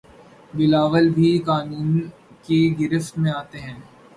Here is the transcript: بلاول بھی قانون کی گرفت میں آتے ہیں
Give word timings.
بلاول 0.53 1.09
بھی 1.09 1.37
قانون 1.45 1.91
کی 2.43 2.59
گرفت 2.79 3.17
میں 3.17 3.31
آتے 3.31 3.59
ہیں 3.59 3.79